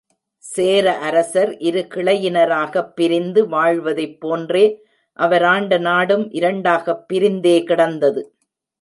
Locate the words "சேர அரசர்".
0.43-1.57